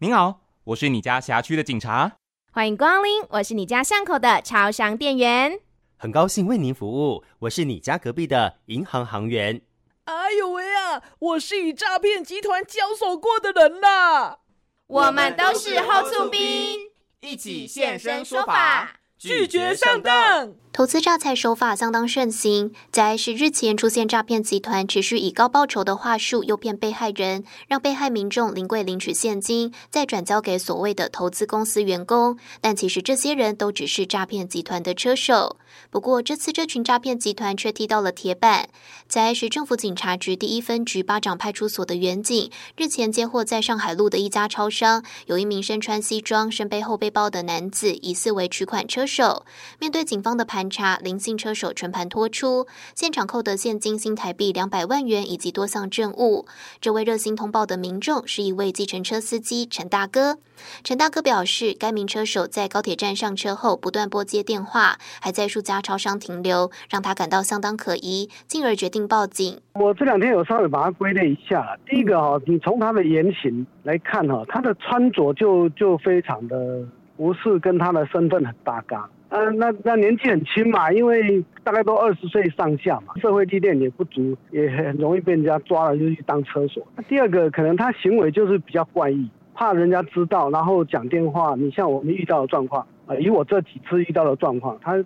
[0.00, 2.18] 您好，我是你家辖区的警察。
[2.52, 5.58] 欢迎光临，我是你家巷口的超商店员。
[5.96, 9.60] 很高兴为您服务，我是你家隔壁的银行行员。
[10.04, 14.38] 哎呦喂啊，我是与诈骗集团交手过的人啦。
[14.86, 16.78] 我们都是后促兵，
[17.18, 19.00] 一起现身说法。
[19.18, 22.70] 拒绝上当，投资诈财手法相当盛行。
[22.92, 32.38] 嘉义市日前出现诈骗集团持续以高报酬的话术诱骗被害人，让被害民众临柜领取现金，再转交给所谓的投资公司员工。
[32.60, 35.56] 但其实这些人都只是诈骗集团的车手。
[35.90, 38.68] 不过这次这群诈骗集团却踢到了铁板。
[39.08, 49.44] 嘉义市政府警察局第一分局八掌派出所的员警日前接获在上海路的一家超商，有一名身穿西装、身背后背包的男子，疑似为取款车手。
[49.80, 56.46] 面对警方的盘查，林姓车手全盘托出，现场扣得现金新台币两百万元以及多项证物。
[56.80, 60.38] 这位热心通报的民众是一位计程车司机陈大哥。
[60.82, 69.60] 陈大哥表示，该名车手在高铁站上车后不断拨接电话，还在数家超商停留，让他感到相当可疑，进而决定报警。
[69.74, 76.84] 我这两天有稍微把它归类一下，第一个哈，你从他的言行来看哈，他的穿着就就非常的
[77.16, 79.08] 不是跟他的身份很搭嘎。
[79.38, 86.86] 那、那那年纪很轻嘛，因为大概都二十岁上下嘛，社会历练也不足，也很容易被人家抓了就去当车手。
[87.08, 91.54] 第二个，可能他行为就是比较怪异，怕人家知道，然后讲电话。
[91.56, 95.04] 你像我们遇到的状况啊，以我这几次遇到的状况，他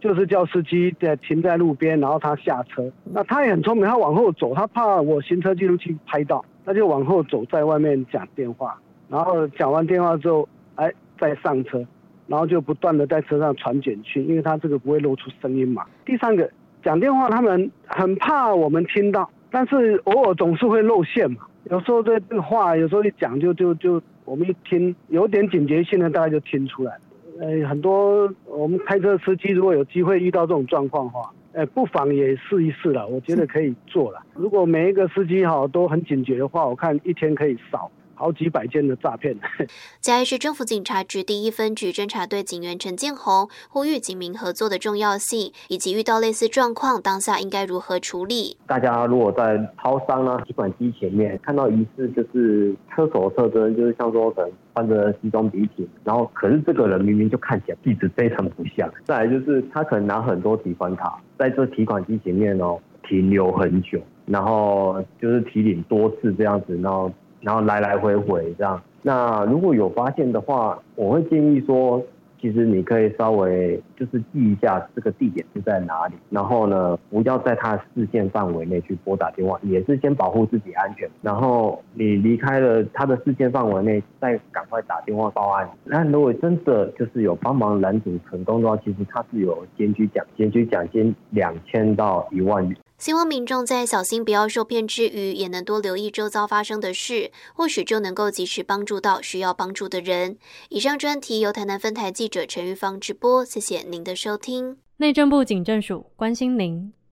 [0.00, 2.90] 就是叫司机在停在路边，然后他下车。
[3.04, 11.84] 那他也很聪明，他往后走，他怕我行车记录器拍到，他就往后走，在外面讲电话，然后讲完电话之后，哎，再上车。
[12.28, 15.84] 然后就不断的在车上传简讯，因为他这个不会露出声音嘛。
[16.04, 16.48] 第三个
[16.84, 21.38] 讲电话，他们很怕我们听到，但是偶尔总是会露馅嘛。
[21.70, 26.96] 有时候这个话，有时候一讲就就就我们一听有点警觉性的，大概就听出来。
[27.40, 34.20] 呃，很多我们开车司机如果有机会遇到这种状况的话，呃，不妨也试一试了，我觉得可以做了。
[34.34, 37.90] 如果每一个司机哈都很警觉的话，我看一天可以少。
[38.18, 39.36] 好几百件的诈骗。
[40.02, 48.56] 嘉义市政府警察局第一分局侦查队警员陈建宏呼吁警民合作的重要性，以及遇到类似状况当下应该如何处理。
[48.66, 58.92] 大家如果在超商啊提款机前面看到疑似就是车手的特征，就是像说可能穿着西装笔挺，然后可是这个人明明就看起来气质非常不像。
[59.04, 67.08] 再来就是他可能拿很多提款卡在这提款机前面哦停留很久，然后就是提领多次这样子，然后。
[67.40, 72.02] 然后来来回回这样，那如果有发现的话，我会建议说，
[72.40, 81.08] 其实你可以稍微就是记一下这个地点是在哪里，然后呢，不要在他视线范围内去拨打电话，也是先保护自己安全。
[81.22, 85.68] 然后你离开了他的视线范围内，再赶快打电话报案。
[85.84, 92.68] 那如果真的就是有帮忙拦阻成功的话，其实他是有检举奖，检举奖金两千到一万。
[92.98, 100.36] 希望民众在小心不要受骗之余，也能多留意周遭发生的事，或许就能够及时帮助到需要帮助的人。
[100.68, 104.78] 以上专题由台南分台记者陈玉芳直播，谢谢您的收听。
[104.96, 106.92] 内政部警政署关心您。